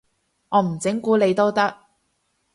[0.49, 1.77] 我唔整蠱你都得